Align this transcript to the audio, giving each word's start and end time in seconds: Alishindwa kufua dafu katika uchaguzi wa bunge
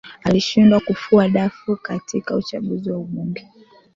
Alishindwa 0.23 0.79
kufua 0.79 1.29
dafu 1.29 1.75
katika 1.75 2.35
uchaguzi 2.35 2.91
wa 2.91 2.99
bunge 2.99 3.47